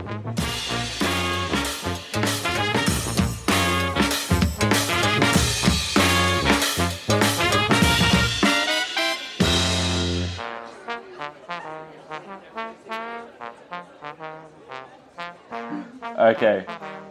[0.00, 0.08] Okay,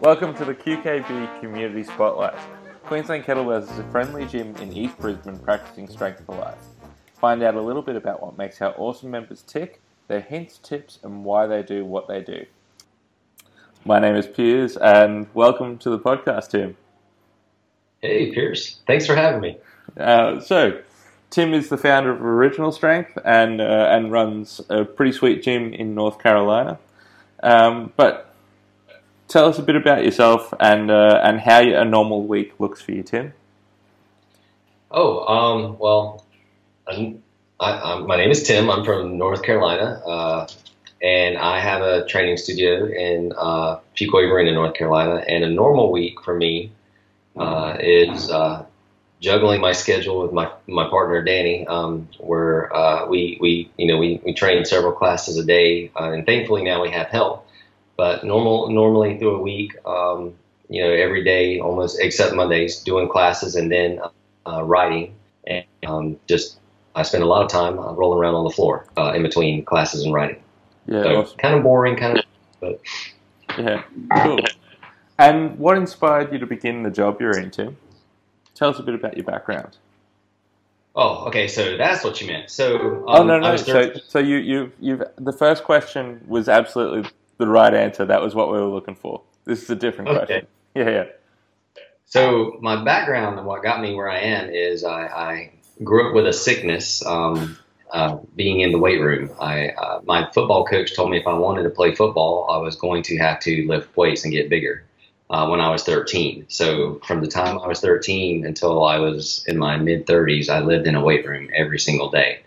[0.02, 2.34] welcome to the QKB Community Spotlight.
[2.86, 6.58] Queensland Kettlebells is a friendly gym in East Brisbane practicing strength for life.
[7.20, 10.98] Find out a little bit about what makes our awesome members tick, their hints, tips,
[11.04, 12.48] and why they do what they do.
[13.86, 16.76] My name is Piers, and welcome to the podcast, Tim.
[18.02, 18.82] Hey, Piers.
[18.86, 19.58] Thanks for having me.
[19.98, 20.82] Uh, so,
[21.30, 25.74] Tim is the founder of Original Strength and uh, and runs a pretty sweet gym
[25.74, 26.78] in North Carolina.
[27.42, 28.34] Um, but
[29.30, 32.92] tell us a bit about yourself and uh, and how a normal week looks for
[32.92, 33.34] you, Tim.
[34.92, 36.26] Oh, um, well,
[36.88, 37.16] I,
[37.60, 38.70] I'm, my name is Tim.
[38.70, 40.48] I'm from North Carolina, uh,
[41.02, 45.24] and I have a training studio in uh, Fuquay-Varina, North Carolina.
[45.28, 46.72] And a normal week for me
[47.38, 48.66] uh, is uh,
[49.22, 53.98] juggling my schedule with my my partner Danny, um, where uh, we we you know
[53.98, 57.48] we we train several classes a day, uh, and thankfully now we have help.
[57.96, 60.34] But normal normally through a week, um,
[60.70, 64.02] you know, every day almost except Mondays, doing classes and then
[64.46, 65.16] uh, writing,
[65.48, 66.60] and um, just
[66.94, 70.04] I spend a lot of time uh, rolling around on the floor in between classes
[70.04, 70.42] and writing.
[70.90, 71.38] Yeah, So awesome.
[71.40, 72.24] kind of boring, kind of,
[72.62, 72.82] but
[73.58, 73.84] yeah,
[74.18, 74.56] cool.
[75.20, 77.78] And what inspired you to begin the job you're in, Tim?
[78.56, 79.78] Tell us a bit about your background.
[80.96, 81.48] oh, okay.
[81.48, 82.50] So that's what you meant.
[82.52, 83.56] So um, oh no, no.
[83.58, 88.06] So, so you, you, you've the first question was absolutely the right answer.
[88.06, 89.22] That was what we were looking for.
[89.46, 90.18] This is a different Okay.
[90.18, 90.48] question.
[90.76, 91.06] Yeah, yeah.
[92.06, 95.52] So my background and what got me where I am is I, I
[95.84, 97.06] grew up with a sickness.
[97.06, 97.58] Um,
[97.92, 101.34] uh, being in the weight room, I uh, my football coach told me if I
[101.34, 104.84] wanted to play football, I was going to have to lift weights and get bigger.
[105.30, 109.44] Uh, when I was 13, so from the time I was 13 until I was
[109.48, 112.42] in my mid 30s, I lived in a weight room every single day,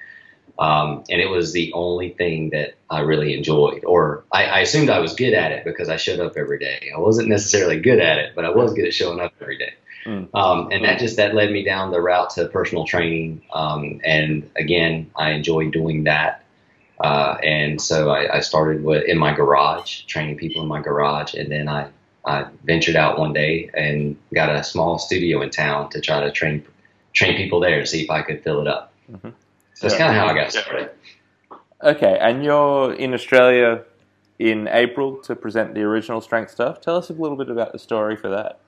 [0.59, 3.85] um, and it was the only thing that I really enjoyed.
[3.85, 6.91] Or I, I assumed I was good at it because I showed up every day.
[6.95, 9.75] I wasn't necessarily good at it, but I was good at showing up every day.
[10.05, 10.29] Mm.
[10.35, 13.43] Um, and that just that led me down the route to personal training.
[13.53, 16.45] Um, and again, I enjoy doing that.
[17.01, 21.35] Uh, and so I, I started with in my garage, training people in my garage,
[21.35, 21.89] and then I,
[22.25, 26.31] I ventured out one day and got a small studio in town to try to
[26.31, 26.65] train
[27.13, 28.93] train people there to see if I could fill it up.
[29.11, 29.33] Mhm.
[29.75, 29.99] So that's Yeah.
[29.99, 30.91] kind of how I got started.
[31.83, 33.83] Okay, and you're in Australia
[34.39, 36.81] in April to present the original strength stuff.
[36.81, 38.61] Tell us a little bit about the story for that.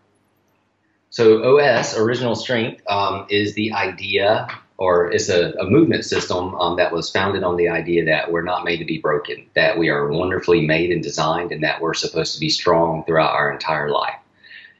[1.14, 4.48] So OS, Original Strength, um, is the idea,
[4.78, 8.42] or it's a, a movement system um, that was founded on the idea that we're
[8.42, 11.94] not made to be broken, that we are wonderfully made and designed, and that we're
[11.94, 14.16] supposed to be strong throughout our entire life.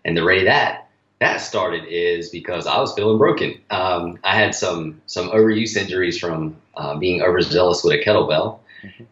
[0.05, 0.89] And the way that
[1.21, 3.61] that started is because I was feeling broken.
[3.71, 8.59] Um, I had some some overuse injuries from uh, being overzealous with a kettlebell,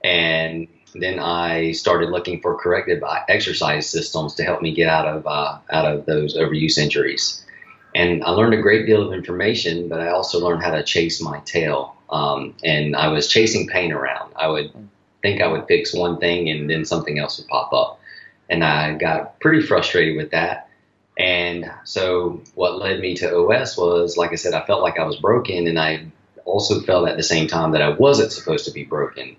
[0.03, 5.27] and then I started looking for corrective exercise systems to help me get out of
[5.27, 7.45] uh, out of those overuse injuries.
[7.95, 11.21] And I learned a great deal of information, but I also learned how to chase
[11.21, 11.97] my tail.
[12.11, 14.33] Um, and I was chasing pain around.
[14.37, 14.73] I would
[15.23, 18.01] think I would fix one thing, and then something else would pop up,
[18.51, 20.69] and I got pretty frustrated with that.
[21.19, 25.05] And so, what led me to OS was, like I said, I felt like I
[25.05, 26.07] was broken, and I
[26.45, 29.37] also felt at the same time that I wasn't supposed to be broken.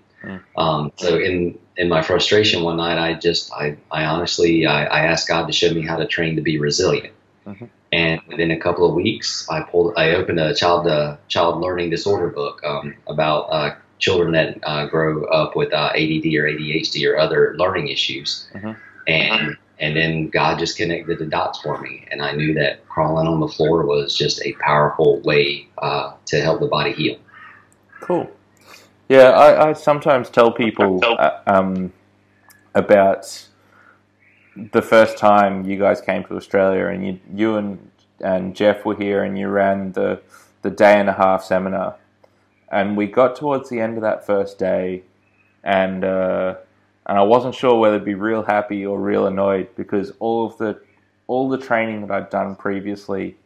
[0.56, 5.00] Um, so in in my frustration one night, I just I, I honestly I, I
[5.06, 7.12] asked God to show me how to train to be resilient.
[7.46, 7.68] Mhm.
[7.92, 11.90] And within a couple of weeks, I pulled I opened a child uh, child learning
[11.90, 17.08] disorder book um, about uh, children that uh, grow up with uh, ADD or ADHD
[17.08, 18.76] or other learning issues, Mhm.
[19.06, 23.26] and and then God just connected the dots for me, and I knew that crawling
[23.26, 27.16] on the floor was just a powerful way uh, to help the body heal.
[28.00, 28.30] Cool.
[29.08, 31.92] Yeah, I, I sometimes tell people uh, um,
[32.74, 33.48] about
[34.72, 37.90] the first time you guys came to Australia, and you, you and
[38.20, 40.22] and Jeff were here, and you ran the
[40.62, 41.96] the day and a half seminar,
[42.72, 45.02] and we got towards the end of that first day,
[45.62, 46.54] and uh,
[47.04, 50.56] and I wasn't sure whether to be real happy or real annoyed because all of
[50.56, 50.80] the
[51.26, 53.36] all the training that I'd done previously,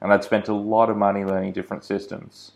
[0.00, 2.52] and I'd spent a lot of money learning different systems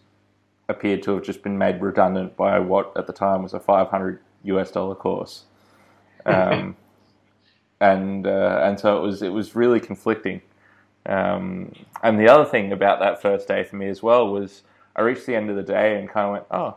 [0.69, 4.21] appeared to have just been made redundant by what at the time was a 500
[4.45, 5.45] US dollar course.
[6.25, 6.77] Um,
[7.81, 10.41] and uh, and so it was it was really conflicting.
[11.05, 11.73] Um,
[12.03, 14.63] and the other thing about that first day for me as well was
[14.95, 16.77] I reached the end of the day and kind of went, oh,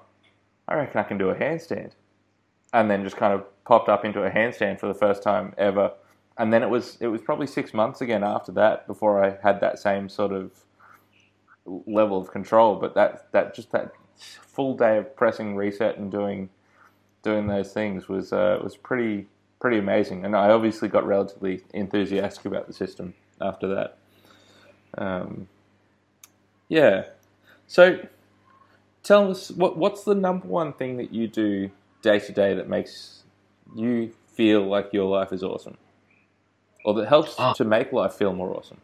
[0.68, 1.92] I reckon I can do a handstand.
[2.74, 5.92] and then just kind of popped up into a handstand for the first time ever.
[6.38, 9.62] And then it was it was probably six months again after that before I had
[9.62, 10.52] that same sort of
[11.66, 12.76] level of control.
[12.76, 16.50] But that that just that full day of pressing reset and doing
[17.24, 19.28] doing those things was uh, was pretty
[19.60, 20.26] pretty amazing.
[20.26, 23.98] And I obviously got relatively enthusiastic about the system after that.
[24.98, 25.48] Um,
[26.70, 27.06] yeah.
[27.68, 28.00] So
[29.04, 31.72] tell us what what's the number one thing that you do
[32.02, 33.24] day to day that makes
[33.76, 35.78] you feel like your life is awesome,
[36.84, 37.54] or that helps oh.
[37.54, 38.80] to make life feel more awesome?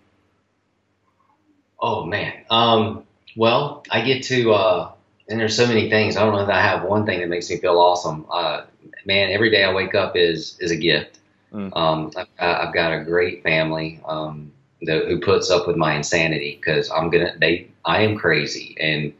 [1.81, 2.33] Oh man.
[2.50, 3.04] Um,
[3.36, 4.92] well, I get to, uh,
[5.30, 6.18] and there's so many things.
[6.18, 8.25] I don't know that I have one thing that makes me feel awesome.
[8.30, 8.66] Uh,
[9.06, 11.19] man, every day I wake up is is a gift.
[11.54, 11.75] Mm.
[11.75, 16.57] Um, I've, I've, got a great family um, that, who puts up with my insanity
[16.60, 17.33] because I'm gonna.
[17.39, 19.13] They, I am crazy, and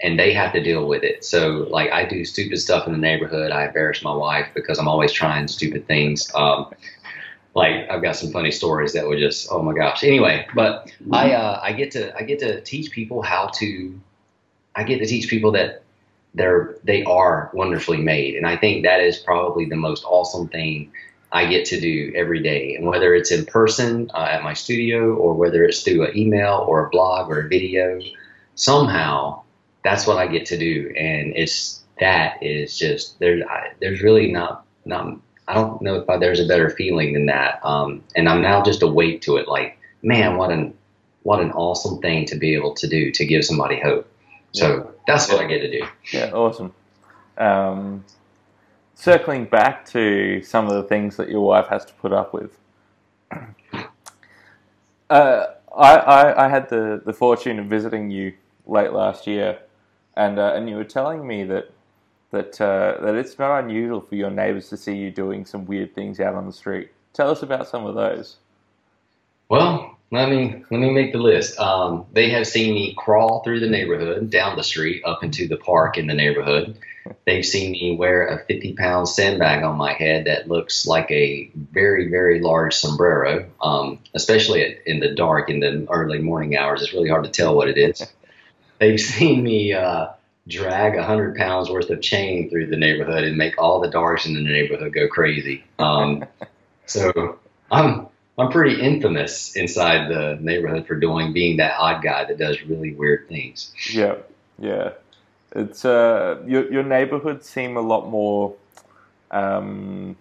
[0.00, 1.24] and they have to deal with it.
[1.24, 3.50] So like I do stupid stuff in the neighborhood.
[3.50, 6.30] I embarrass my wife because I'm always trying stupid things.
[6.34, 6.72] Um,
[7.58, 10.04] like I've got some funny stories that would just oh my gosh.
[10.04, 14.00] Anyway, but I uh, I get to I get to teach people how to
[14.74, 15.82] I get to teach people that
[16.34, 20.92] they're they are wonderfully made, and I think that is probably the most awesome thing
[21.32, 22.76] I get to do every day.
[22.76, 26.64] And whether it's in person uh, at my studio or whether it's through an email
[26.66, 28.00] or a blog or a video,
[28.54, 29.42] somehow
[29.82, 33.42] that's what I get to do, and it's that is just there's
[33.80, 37.64] there's really not not I don't know if there's a better feeling than that.
[37.64, 39.48] Um, and I'm now just awake to it.
[39.48, 40.74] Like, man, what an
[41.22, 44.10] what an awesome thing to be able to do to give somebody hope.
[44.52, 44.90] So yeah.
[45.06, 45.86] that's what I get to do.
[46.12, 46.72] Yeah, awesome.
[47.38, 48.04] Um,
[48.94, 52.58] circling back to some of the things that your wife has to put up with.
[55.10, 58.34] Uh, I, I, I, had the, the fortune of visiting you
[58.66, 59.58] late last year,
[60.14, 61.70] and uh, and you were telling me that
[62.30, 65.94] that uh, that it's not unusual for your neighbours to see you doing some weird
[65.94, 66.90] things out on the street.
[67.12, 68.36] Tell us about some of those.
[69.48, 71.58] Well, let me let me make the list.
[71.58, 75.56] Um, they have seen me crawl through the neighborhood, down the street, up into the
[75.56, 76.78] park in the neighborhood.
[77.26, 81.50] They've seen me wear a 50 pound sandbag on my head that looks like a
[81.54, 86.82] very, very large sombrero, um, especially in the dark in the early morning hours.
[86.82, 88.06] It's really hard to tell what it is.
[88.78, 90.08] They've seen me uh,
[90.48, 94.26] drag a hundred pounds worth of chain through the neighborhood and make all the dogs
[94.26, 95.62] in the neighborhood go crazy.
[95.78, 96.24] Um,
[96.86, 97.38] so
[97.70, 98.08] I'm
[98.38, 102.94] I'm pretty infamous inside the neighborhood for doing being that odd guy that does really
[102.94, 103.72] weird things.
[103.90, 104.16] Yeah,
[104.58, 104.92] yeah.
[105.52, 108.54] It's uh, your your neighborhoods seem a lot more,
[109.30, 110.16] um,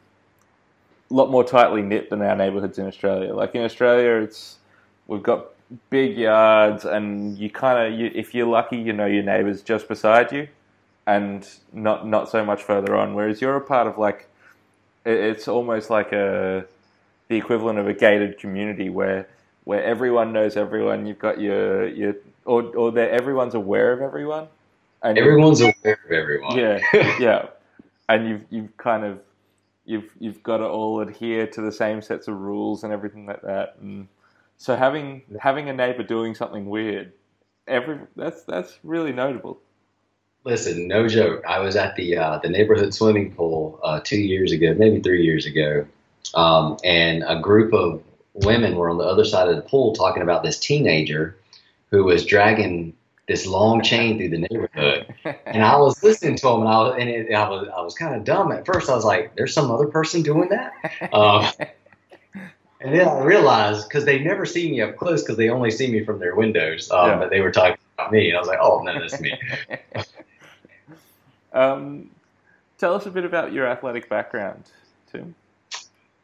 [1.09, 3.33] lot more tightly knit than our neighborhoods in Australia.
[3.33, 4.57] Like in Australia, it's
[5.07, 5.47] we've got
[5.89, 9.87] big yards, and you kind of, you, if you're lucky, you know your neighbours just
[9.87, 10.47] beside you,
[11.05, 13.13] and not not so much further on.
[13.13, 14.29] Whereas you're a part of like,
[15.05, 16.65] it's almost like a
[17.29, 19.27] the equivalent of a gated community where
[19.65, 21.05] where everyone knows everyone.
[21.05, 22.15] You've got your your
[22.45, 24.47] or or that everyone's aware of everyone.
[25.03, 26.57] And everyone's aware of everyone.
[26.57, 26.79] Yeah,
[27.19, 27.47] yeah,
[28.09, 29.19] and you've you've kind of
[29.85, 33.41] you've you've got to all adhere to the same sets of rules and everything like
[33.43, 33.75] that.
[33.81, 34.07] And
[34.57, 37.13] so having having a neighbor doing something weird,
[37.67, 39.59] every that's that's really notable.
[40.43, 41.43] Listen, no joke.
[41.47, 45.23] I was at the uh, the neighborhood swimming pool uh, two years ago, maybe three
[45.23, 45.85] years ago,
[46.33, 48.01] um, and a group of
[48.33, 51.35] women were on the other side of the pool talking about this teenager
[51.89, 52.93] who was dragging
[53.27, 55.13] this long chain through the neighborhood.
[55.45, 57.95] And I was listening to him, and I was, and it, I was, I was
[57.95, 58.89] kind of dumb at first.
[58.89, 61.45] I was like, "There's some other person doing that." Um,
[62.87, 65.91] and then I realized because they never see me up close because they only see
[65.91, 66.89] me from their windows.
[66.89, 67.17] Um, yeah.
[67.17, 69.37] But they were talking about me, and I was like, "Oh no, that's me."
[71.53, 72.09] um,
[72.77, 74.63] tell us a bit about your athletic background,
[75.11, 75.35] Tim.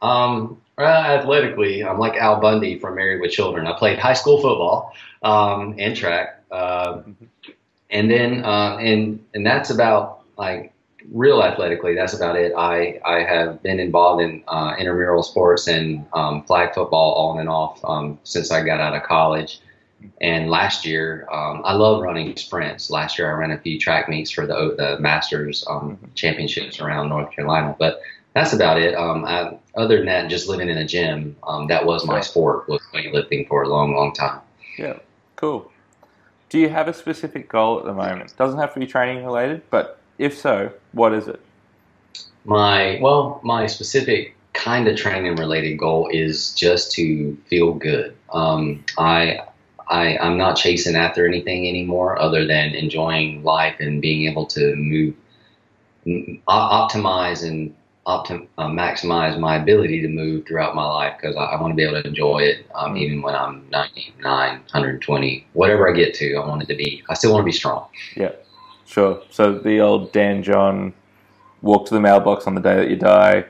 [0.00, 3.66] Um, well, athletically, I'm like Al Bundy from Married with Children.
[3.66, 7.24] I played high school football um, and track, uh, mm-hmm.
[7.90, 10.72] and then uh, and and that's about like
[11.12, 12.52] real athletically, that's about it.
[12.56, 17.48] I, I have been involved in uh, intramural sports and um, flag football on and
[17.48, 19.60] off um, since I got out of college.
[20.20, 22.90] And last year, um, I love running sprints.
[22.90, 26.12] Last year, I ran a few track meets for the the Masters um, mm-hmm.
[26.14, 27.74] championships around North Carolina.
[27.78, 28.00] But
[28.34, 28.94] that's about it.
[28.94, 31.36] Um, I, other than that, just living in a gym.
[31.44, 32.68] Um, that was my sport.
[32.68, 34.40] Was weightlifting for a long, long time.
[34.76, 34.98] Yeah,
[35.36, 35.70] cool.
[36.50, 38.36] Do you have a specific goal at the moment?
[38.36, 41.40] Doesn't have to be training related, but if so, what is it?
[42.44, 48.16] My well, my specific kind of training related goal is just to feel good.
[48.32, 49.40] Um, I
[49.88, 54.74] I, I'm not chasing after anything anymore other than enjoying life and being able to
[54.76, 55.14] move
[56.48, 57.74] optimize and
[58.06, 61.76] optim- uh, maximize my ability to move throughout my life because I, I want to
[61.76, 66.34] be able to enjoy it um, even when I'm 99, 120, whatever I get to.
[66.34, 67.02] I want it to be.
[67.08, 67.88] I still want to be strong.
[68.16, 68.32] Yeah,
[68.86, 69.22] sure.
[69.30, 70.92] So the old Dan John
[71.62, 73.44] walk to the mailbox on the day that you die.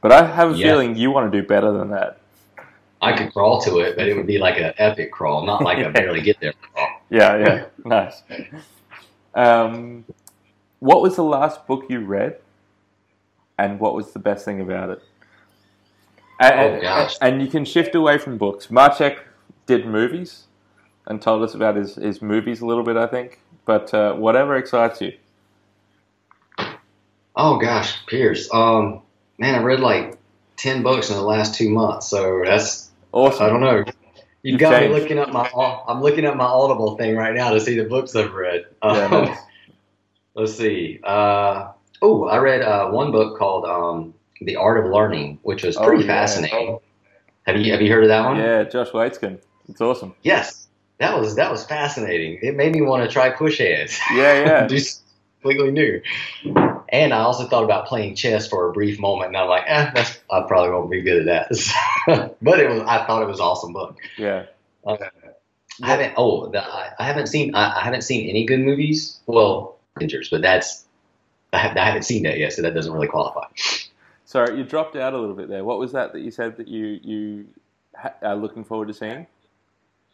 [0.00, 0.68] But I have a Yeah.
[0.72, 2.18] feeling you want to do better than that.
[3.00, 5.78] I could crawl to it, but it would be like an epic crawl, not like
[5.84, 6.88] a barely get there crawl.
[7.10, 8.22] Yeah, yeah, nice.
[9.34, 10.04] Um,
[10.80, 12.38] what was the last book you read,
[13.58, 15.02] and what was the best thing about it?
[16.40, 17.16] And, Oh, gosh.
[17.20, 18.70] and you can shift away from books.
[18.70, 19.18] Marchek
[19.66, 20.44] did movies
[21.06, 23.38] and told us about his, his movies a little bit, I think.
[23.66, 25.12] But uh, whatever excites you.
[27.36, 28.48] Oh gosh, Piers.
[28.52, 29.02] Um,
[29.38, 30.18] man, I read like
[30.56, 33.46] ten books in the last two months, so that's awesome.
[33.46, 33.78] I don't know.
[34.42, 34.94] You You've got changed.
[34.94, 35.50] me looking up my.
[35.88, 38.66] I'm looking up my Audible thing right now to see the books I've read.
[38.82, 39.38] Yeah, Um, nice.
[40.34, 41.00] let's see.
[41.02, 45.76] Uh, oh, I read uh, one book called um, "The Art of Learning," which was
[45.76, 46.12] pretty Oh, pretty yeah.
[46.26, 46.78] fascinating.
[47.46, 48.36] Have you Have you heard of that one?
[48.36, 49.38] yeah, Josh Waitzkin.
[49.68, 50.14] It's awesome.
[50.22, 50.63] Yes,
[50.98, 52.38] that was that was fascinating.
[52.42, 53.98] It made me want to try push hands.
[54.12, 54.68] Yeah, yeah.
[54.68, 55.04] something
[55.44, 56.00] completely new.
[56.88, 59.90] And I also thought about playing chess for a brief moment, and I'm like, eh,
[59.94, 62.34] that's, I probably won't be good at that.
[62.42, 63.96] but it was, I thought it was an awesome book.
[64.16, 64.46] Yeah.
[64.86, 64.96] Uh,
[65.82, 69.18] I haven't, oh, the, I, I haven't seen, I, I haven't seen any good movies.
[69.26, 70.84] Well, Avengers, but that's,
[71.52, 73.46] I, have, I haven't seen that yet, so that doesn't really qualify.
[74.24, 75.64] Sorry, you dropped out a little bit there.
[75.64, 77.46] What was that that you said that you you
[77.96, 79.26] ha- are looking forward to seeing?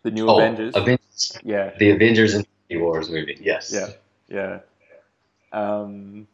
[0.02, 0.75] The new Oh, Avengers.
[0.75, 3.38] Avengers, yeah, the Avengers and Infinity Wars movie.
[3.40, 3.73] Yes.
[3.73, 3.88] yeah,
[4.28, 4.61] yeah.
[5.52, 6.26] Um,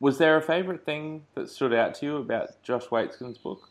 [0.00, 3.68] was there a favorite thing that stood out to you about Josh Waitzkin's book?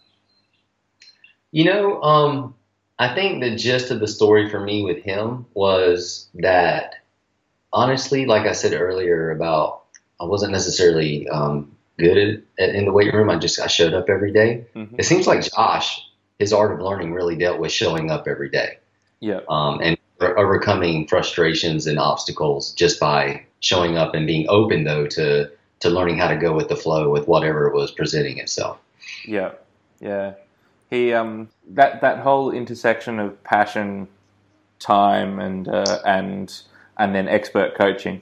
[1.51, 2.55] You know, um,
[2.98, 6.96] I think the gist of the story for me with him was that,
[7.72, 9.84] honestly, like I said earlier about
[10.20, 13.29] I wasn't necessarily um, good at, in the weight room.
[13.29, 14.65] I just I showed up every day.
[14.75, 14.96] Mhm.
[14.98, 16.01] It seems like Josh,
[16.39, 18.77] his art of learning really dealt with showing up every day
[19.23, 25.07] Yeah, um, and overcoming frustrations and obstacles just by showing up and being open though
[25.07, 25.49] to
[25.79, 28.77] to learning how to go with the flow with whatever was presenting itself.
[29.25, 29.51] yeah,
[30.01, 30.33] yeah.
[30.89, 34.09] He um that that whole intersection of passion,
[34.79, 36.53] time, and uh, and
[36.97, 38.21] and then expert coaching.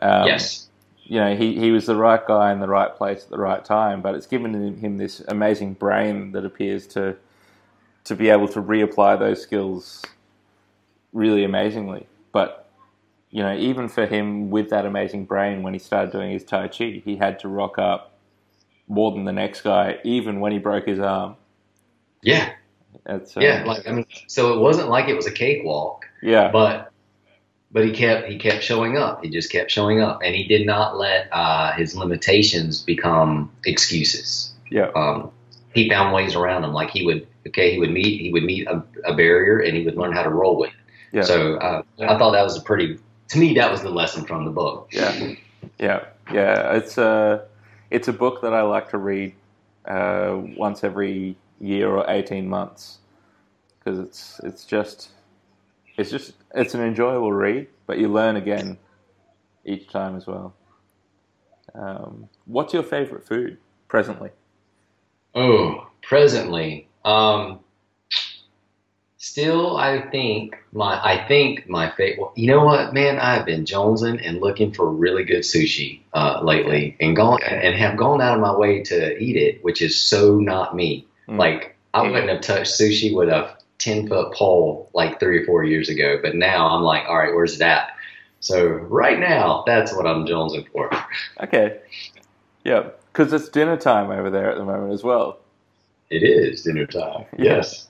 [0.00, 0.68] Um, yes.
[1.02, 3.64] you know, he, he was the right guy in the right place at the right
[3.64, 7.16] time, but it's given him- him this amazing brain that appears to
[8.04, 10.02] to be able to reapply those skills
[11.12, 12.06] really amazingly.
[12.32, 12.68] But
[13.30, 16.68] you know, even for him with that amazing brain, when he started doing his tai
[16.68, 18.12] chi, he had to rock up
[18.88, 21.36] more than the next guy, even when he broke his arm.
[22.22, 22.52] Yeah.
[23.06, 26.50] It's, uh, Yeah, like I mean, so it wasn't like it was a cakewalk, yeah,
[26.52, 26.92] but
[27.72, 29.24] but he kept he kept showing up.
[29.24, 34.52] He just kept showing up, and he did not let uh, his limitations become excuses.
[34.70, 35.30] yeah, Um,
[35.74, 36.74] he found ways around them.
[36.74, 39.84] Like he would okay, he would meet he would meet a, a barrier, and he
[39.84, 40.70] would learn how to roll with.
[40.70, 40.76] it.
[41.12, 41.22] yeah.
[41.22, 44.44] So uh, I thought that was a pretty to me that was the lesson from
[44.44, 44.88] the book.
[44.92, 45.34] Yeah,
[45.78, 46.76] yeah, yeah.
[46.76, 47.46] It's a
[47.90, 49.34] it's a book that I like to read
[49.86, 52.98] uh, once every year or eighteen months
[53.78, 55.10] because it's it's just
[55.96, 58.78] it's just it's an enjoyable read, but you learn again
[59.64, 60.54] each time as well.
[61.74, 63.58] Um, what's your favorite food
[63.88, 64.30] presently?
[65.34, 67.60] Oh, presently, um,
[69.16, 72.20] still, I think my I think my favorite.
[72.20, 73.18] Well, you know what, man?
[73.18, 77.96] I've been jonesing and looking for really good sushi uh, lately, and gone and have
[77.96, 81.06] gone out of my way to eat it, which is so not me.
[81.28, 81.38] Mm.
[81.38, 85.64] Like I wouldn't have touched sushi with a ten foot pole like three or four
[85.64, 87.90] years ago, but now I'm like, all right, where's that?
[88.40, 90.90] So right now, that's what I'm jonesing for.
[91.40, 91.80] Okay,
[92.64, 95.38] yeah, because it's dinner time over there at the moment as well.
[96.12, 97.24] It is dinner time.
[97.38, 97.88] Yes.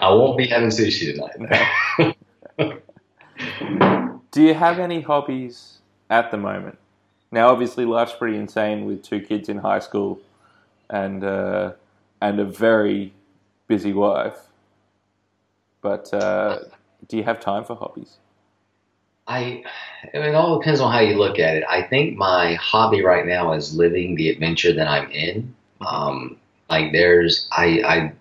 [0.00, 2.16] I won't be having sushi tonight.
[4.32, 5.78] Do you have any hobbies
[6.10, 6.76] at the moment?
[7.30, 10.20] Now, obviously, life's pretty insane with two kids in high school
[10.90, 11.74] and uh,
[12.20, 13.12] and a very
[13.68, 14.38] busy wife.
[15.82, 16.58] But uh,
[17.08, 18.16] do you have time for hobbies?
[19.28, 19.62] I,
[20.12, 21.64] I mean, it all depends on how you look at it.
[21.70, 25.54] I think my hobby right now is living the adventure that I'm in.
[25.80, 26.38] Um,
[26.72, 28.12] like there's, I, I,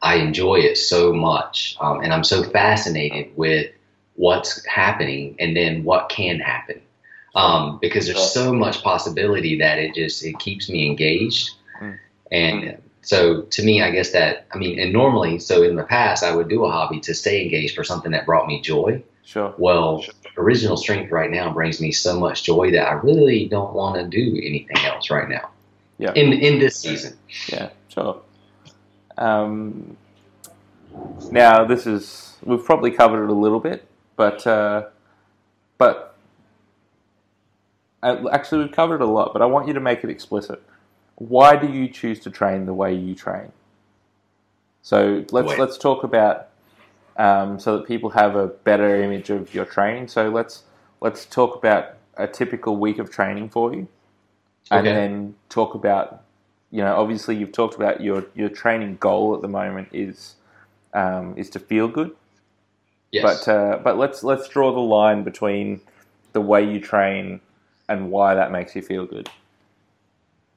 [0.00, 3.70] I enjoy it so much, um, and I'm so fascinated with
[4.14, 6.80] what's happening and then what can happen.
[7.34, 11.50] Um, because there's so much possibility that it just it keeps me engaged,
[11.80, 11.98] Mm.
[12.32, 16.24] and so to me, I guess that I mean, and normally, so in the past,
[16.24, 19.02] I would do a hobby to stay engaged for something that brought me joy.
[19.24, 19.54] Sure.
[19.58, 20.04] Well,
[20.36, 24.04] original strength right now brings me so much joy that I really don't want to
[24.04, 25.50] do anything else right now.
[25.98, 26.12] Yeah.
[26.14, 27.18] In in this season.
[27.48, 28.22] Yeah, sure.
[29.16, 29.96] Um,
[31.30, 33.86] now this is we've probably covered it a little bit,
[34.16, 34.86] but uh,
[35.76, 36.16] but
[38.02, 39.32] uh, actually we've covered it a lot.
[39.32, 40.62] But I want you to make it explicit.
[41.16, 43.50] Why do you choose to train the way you train?
[44.82, 45.58] So let's Wait.
[45.58, 46.48] let's talk about
[47.16, 50.08] um, so that people have a better image of your training.
[50.08, 50.62] So let's
[51.00, 53.88] let's talk about a typical week of training for you,
[54.72, 54.94] and Okay.
[54.94, 56.22] then talk about
[56.70, 60.36] you know obviously you've talked about your your training goal at the moment is
[60.94, 62.14] um, is to feel good,
[63.12, 63.44] Yes.
[63.44, 65.80] but uh, but let's let's draw the line between
[66.32, 67.40] the way you train
[67.88, 69.30] and why that makes you feel good.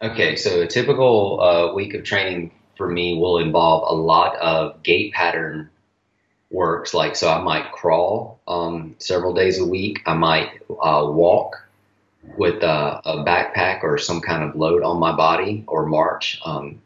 [0.02, 4.82] Okay, so a typical uh, week of training for me will involve a lot of
[4.84, 5.70] gait pattern
[6.52, 6.94] works.
[6.94, 10.02] Like, so I might crawl um, several days a week.
[10.06, 11.68] I might uh, walk
[12.38, 16.82] with a, a backpack or some kind of load on my body or march um,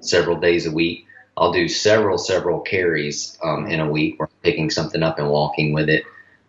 [0.00, 1.06] several days a week.
[1.36, 5.30] I'll do several, several carries um, in a week where I'm picking something up and
[5.30, 6.04] walking with it.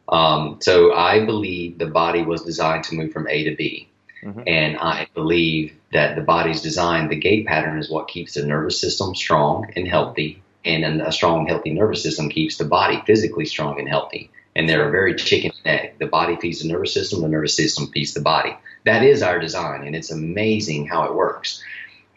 [0.10, 3.88] Um, so I believe the body was designed to move from A to B.
[4.24, 4.44] Mhm.
[4.46, 8.80] And I believe that the body's design, the gait pattern is what keeps the nervous
[8.80, 10.42] system strong and healthy.
[10.64, 14.30] And a strong, healthy nervous system keeps the body physically strong and healthy.
[14.56, 16.00] And they're a very chicken and egg.
[16.00, 18.56] The body feeds the nervous system, the nervous system feeds the body.
[18.86, 21.64] That is our design, and it's amazing how it works.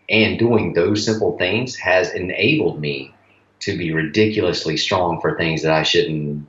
[0.09, 3.14] And doing those simple things has enabled me
[3.61, 6.47] to be ridiculously strong for things that I shouldn't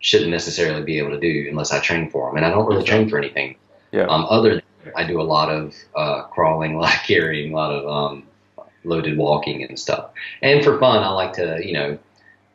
[0.00, 2.36] shouldn't necessarily be able to do unless I train for them.
[2.36, 3.56] And I don't really train for anything.
[3.90, 4.04] Yeah.
[4.04, 4.62] Um, other than
[4.96, 8.66] I do a lot of uh, crawling, a lot of carrying, a lot of um,
[8.84, 10.10] loaded walking and stuff.
[10.42, 11.98] And for fun, I like to you know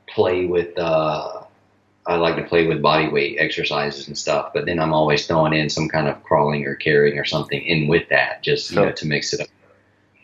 [0.07, 0.77] play with.
[0.77, 1.42] Uh,
[2.05, 5.53] I like to play with body weight exercises and stuff, but then I'm always throwing
[5.53, 8.85] in some kind of crawling or carrying or something in with that, just you Sure.
[8.87, 9.47] know to mix it up.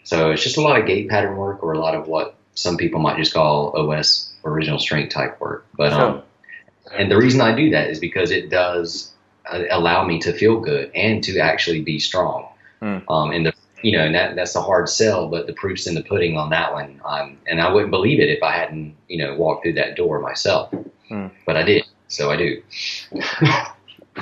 [0.03, 2.77] So it's just a lot of gait pattern work, or a lot of what some
[2.77, 5.65] people might just call OS original strength type work.
[5.75, 6.23] But um,
[6.91, 9.12] and the reason I do that is because it does
[9.49, 12.47] uh, allow me to feel good and to actually be strong.
[12.80, 12.97] Hmm.
[13.08, 15.95] Um, and the you know and that that's a hard sell, but the proof's in
[15.95, 16.99] the pudding on that one.
[17.06, 20.19] Um, and I wouldn't believe it if I hadn't you know walked through that door
[20.19, 20.73] myself.
[21.10, 21.28] Hmm.
[21.45, 22.62] But I did, so I do.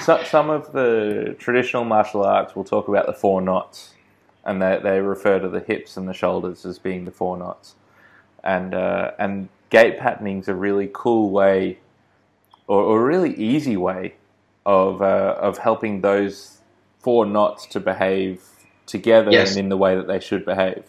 [0.01, 3.95] So, some of the traditional martial arts will talk about the four knots,
[4.45, 7.73] and they, they refer to the hips and the shoulders as being the four knots.
[8.43, 11.79] And uh, and gait patterning's a really cool way,
[12.67, 14.13] or, or a really easy way,
[14.67, 16.59] of uh, of helping those
[16.99, 18.43] four knots to behave
[18.85, 19.51] together Yes.
[19.51, 20.83] and in the way that they should behave.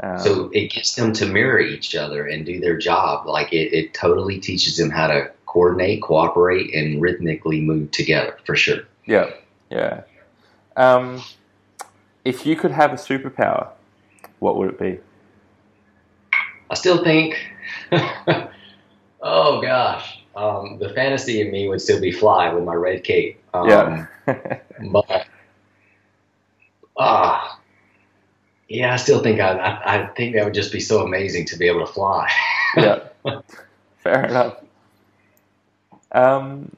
[0.00, 3.26] Um, so it gets them to mirror each other and do their job.
[3.26, 8.56] Like it, it totally teaches them how to coordinate, cooperate, and rhythmically move together for
[8.56, 8.80] sure.
[9.06, 9.30] Yeah,
[9.70, 10.02] yeah.
[10.76, 11.22] Um,
[12.24, 13.68] if you could have a superpower,
[14.40, 14.98] what would it be?
[16.70, 17.36] I still think,
[19.22, 23.40] oh gosh, um, the fantasy in me would still be fly with my red cape.
[23.52, 24.06] Um, yeah,
[24.90, 25.26] But,
[26.98, 27.53] ah,
[28.74, 31.56] yeah, I still think I, I, I think that would just be so amazing to
[31.56, 32.28] be able to fly.
[32.76, 32.98] yeah.
[33.98, 34.56] Fair enough.
[36.12, 36.74] Um,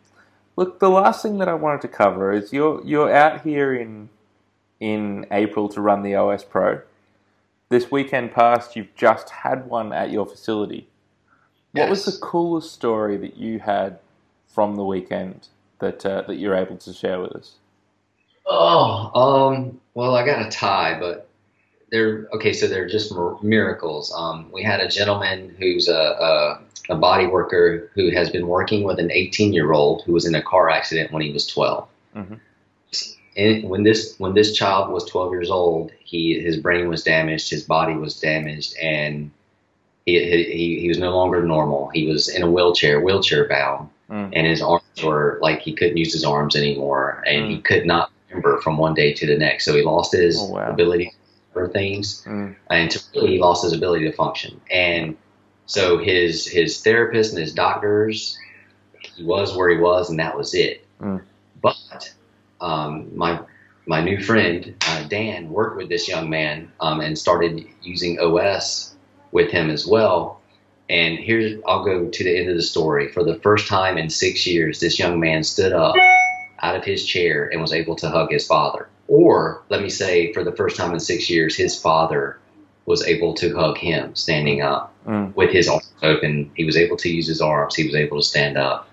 [0.56, 4.10] look, the last thing that I wanted to cover is you're you're out here in
[4.78, 6.82] in April to run the OS Pro.
[7.68, 10.86] This weekend past, you've just had one at your facility.
[11.72, 13.98] What was the coolest story that you had
[14.46, 17.54] from the weekend that uh, that you're able to share with us?
[18.46, 21.25] Oh, um, well, I got a tie, but
[21.90, 22.52] they're okay.
[22.52, 24.12] So they're just miracles.
[24.16, 28.84] Um, we had a gentleman who's a, a a body worker who has been working
[28.84, 31.88] with an 18 year old who was in a car accident when he was 12.
[32.16, 32.40] Mhm.
[33.36, 37.50] And when this when this child was 12 years old, he his brain was damaged,
[37.50, 39.30] his body was damaged, and
[40.06, 41.88] he he, he was no longer normal.
[41.90, 44.30] He was in a wheelchair, wheelchair bound Mm.
[44.34, 48.12] and his arms were like he couldn't use his arms anymore, and he could not
[48.28, 49.64] remember from one day to the next.
[49.64, 50.70] So he lost his Oh, wow.
[50.70, 51.12] ability
[51.56, 52.54] for things, Mm.
[52.70, 54.60] and to really he lost his ability to function.
[54.70, 55.16] And
[55.64, 58.38] so his his therapist and his doctors,
[59.16, 60.84] he was where he was, and that was it.
[61.00, 61.22] Mm.
[61.62, 62.12] But
[62.60, 63.40] um, my
[63.86, 68.94] my new friend uh, Dan worked with this young man um, and started using OS
[69.32, 70.40] with him as well.
[70.90, 73.08] And here's I'll go to the end of the story.
[73.08, 75.94] For the first time in six years, this young man stood up
[76.60, 78.88] out of his chair and was able to hug his father.
[79.08, 82.38] Or let me say, for the first time in six years, his father
[82.86, 85.34] was able to hug him standing up Mm.
[85.36, 86.50] with his arms open.
[86.56, 87.76] He was able to use his arms.
[87.76, 88.88] He was able to stand up.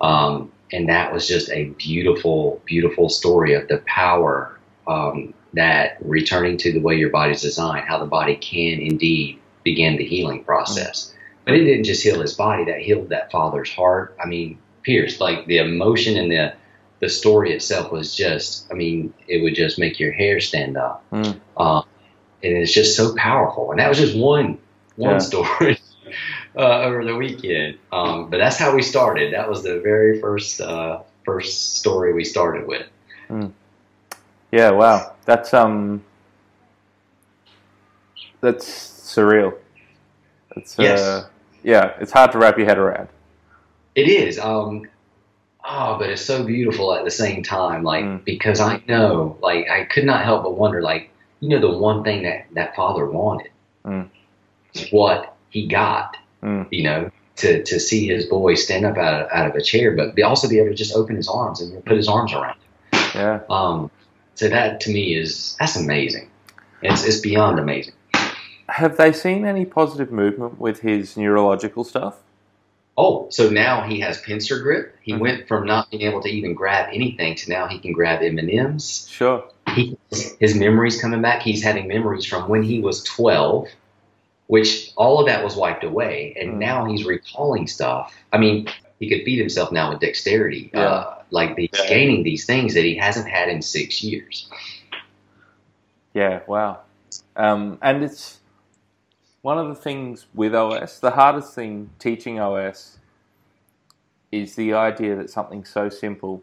[0.00, 6.56] Um, and that was just a beautiful, beautiful story of the power um, that returning
[6.58, 11.14] to the way your body's designed, how the body can indeed begin the healing process.
[11.44, 14.16] But it didn't just heal his body; that healed that father's heart.
[14.22, 16.54] I mean, Piers, like the emotion and the
[17.02, 21.04] the story itself was just, I mean, it would just make your hair stand up.
[21.12, 21.40] Mm.
[21.56, 21.84] Um,
[22.44, 23.72] and it's just so powerful.
[23.72, 24.56] And that was just one
[24.94, 25.18] one Yeah.
[25.18, 25.80] story
[26.56, 27.78] uh, over the weekend.
[27.90, 29.34] Um, but that's how we started.
[29.34, 32.86] That was the very first uh, first story we started with.
[34.52, 35.14] Yeah, wow.
[35.24, 36.04] That's um
[38.40, 39.54] that's surreal.
[40.56, 41.00] It's Yes.
[41.00, 41.28] uh
[41.64, 43.08] yeah, it's hard to wrap your head around.
[43.96, 44.38] It is.
[44.38, 44.88] Um,
[45.64, 47.82] oh, but it's so beautiful at the same time.
[47.82, 48.24] Like Mm.
[48.24, 52.04] because I know, like I could not help but wonder, like you know, the one
[52.04, 53.50] thing that that father wanted
[53.86, 54.08] Mm.
[54.74, 56.16] is what he got.
[56.42, 56.66] Mm.
[56.70, 59.92] You know, to to see his boy stand up out of, out of a chair,
[59.96, 62.56] but be also be able to just open his arms and put his arms around.
[62.92, 63.00] him.
[63.14, 63.40] Yeah.
[63.50, 63.90] Um,
[64.34, 66.28] so that to me is that's amazing.
[66.82, 67.94] It's it's beyond amazing.
[68.68, 72.16] Have they seen any positive movement with his neurological stuff?
[72.96, 74.94] Oh, so now he has pincer grip.
[75.02, 75.18] He Mhm.
[75.20, 78.38] went from not being able to even grab anything to now he can grab M
[78.38, 79.06] and M's.
[79.10, 79.44] Sure.
[79.74, 79.96] He,
[80.40, 81.40] his memories coming back.
[81.42, 83.68] He's having memories from when he was twelve,
[84.48, 86.58] which all of that was wiped away, and Mm.
[86.58, 88.14] now he's recalling stuff.
[88.32, 88.68] I mean,
[89.00, 90.80] he could feed himself now with dexterity, Yeah.
[90.82, 91.88] uh, like he's Yeah.
[91.88, 94.48] gaining these things that he hasn't had in six years.
[96.12, 96.80] Yeah, wow.
[97.36, 98.38] Um, and it's
[99.42, 102.98] one of the things with OS, the hardest thing teaching OS
[104.32, 106.42] is the idea that something so simple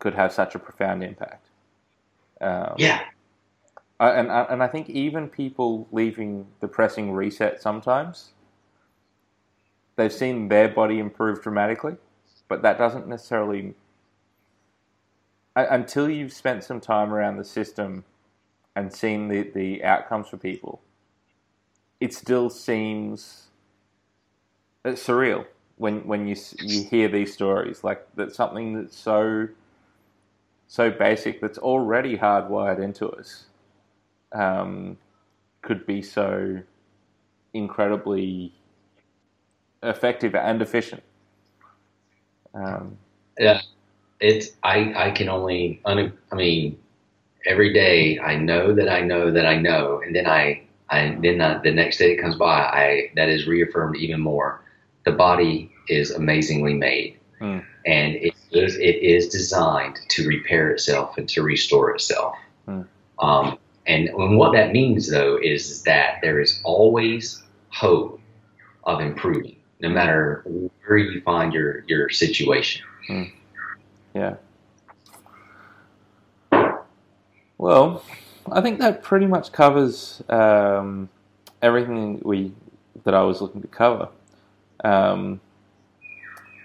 [0.00, 1.46] could have such a profound impact.
[2.40, 3.04] Um, Yeah,
[4.00, 8.32] and, I- and I think even people leaving the pressing reset sometimes,
[9.96, 11.96] they've seen their body improve dramatically,
[12.48, 13.74] but that doesn't necessarily.
[15.56, 18.04] Until you've spent some time around the system
[18.76, 20.82] and seen the, the outcomes for people,
[22.00, 23.48] it still seems
[24.84, 27.84] uh, surreal when when you you hear these stories.
[27.84, 29.48] Like that something that's so
[30.66, 33.44] so basic that's already hardwired into us
[34.32, 34.98] um,
[35.62, 36.60] could be so
[37.54, 38.52] incredibly
[39.82, 41.02] effective and efficient.
[42.54, 42.98] Um,
[43.38, 43.60] Yeah,
[44.20, 46.78] it's I I can only I mean
[47.46, 51.38] every day I know that I know that I know, and then I I then
[51.38, 54.60] the, the next day it comes by I that is reaffirmed even more.
[55.04, 57.58] The body is amazingly made, Hmm.
[57.86, 62.34] and it is it is designed to repair itself and to restore itself.
[62.66, 62.82] Hmm.
[63.18, 68.20] Um, and, and what that means though is that there is always hope
[68.84, 70.42] of improving, no matter
[70.86, 72.82] where you find your your situation.
[74.14, 74.36] yeah.
[77.58, 78.02] Well,
[78.50, 81.08] I think that pretty much covers um,
[81.62, 82.52] everything we
[83.04, 84.08] that I was looking to cover.
[84.84, 85.40] Um,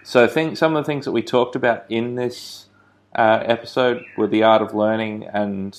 [0.02, 2.66] so I think some of the things that we talked about in this
[3.14, 5.78] uh, episode were the art of learning and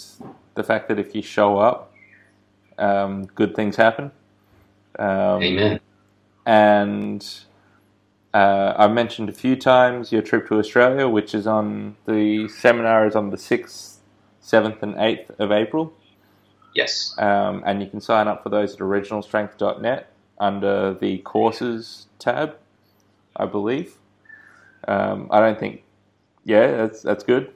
[0.56, 1.94] the fact that if you show up,
[2.78, 4.12] um, good things happen.
[5.00, 5.80] Um, Amen.
[6.46, 7.28] and
[8.34, 13.08] uh, I've mentioned a few times your trip to Australia, which is on the seminar
[13.08, 13.90] is on the sixth,
[14.41, 15.93] seventh, and eighth of April,
[16.75, 17.15] Yes.
[17.17, 20.08] um, and you can sign up for those at originalstrength.net
[20.39, 22.56] under the courses tab,
[23.36, 23.95] I believe.
[24.88, 25.84] Um, I don't think,
[26.43, 27.51] yeah, that's that's good.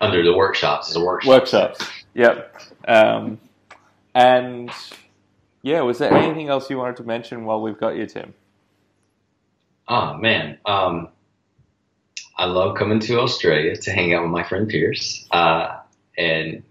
[0.00, 1.28] Under the workshops is a workshop.
[1.28, 2.58] Workshops, yep.
[2.86, 3.38] Um,
[4.14, 4.70] and
[5.62, 8.32] yeah, was there anything else you wanted to mention while we've got you, Tim?
[9.88, 11.08] Oh man, um,
[12.36, 15.78] I love coming to Australia to hang out with my friend Piers, uh,
[16.18, 16.64] and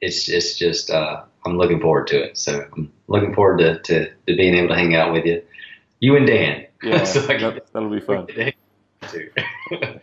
[0.00, 2.38] it's it's just uh, I'm looking forward to it.
[2.38, 5.42] So I'm looking forward to, to, to being able to hang out with you,
[6.00, 6.66] you and Dan.
[6.82, 8.28] Yeah, So that, that'll be fun.
[9.08, 9.30] too.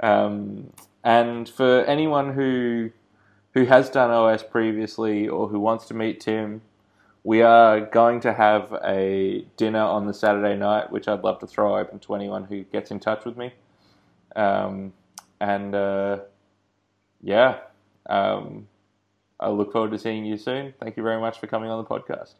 [0.00, 0.72] Um,
[1.04, 2.90] and for anyone who
[3.54, 6.62] who has done OS previously or who wants to meet Tim,
[7.24, 11.46] we are going to have a dinner on the Saturday night, which I'd love to
[11.46, 13.52] throw open to anyone who gets in touch with me.
[14.36, 14.92] Um,
[15.40, 16.18] and uh,
[17.24, 17.58] yeah,
[18.06, 18.68] um,
[19.40, 20.74] I look forward to seeing you soon.
[20.78, 22.34] Thank you very much for coming on the podcast.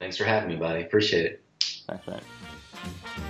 [0.00, 0.82] Thanks for having me, buddy.
[0.82, 1.44] Appreciate it.
[1.86, 3.20] Thanks, mate.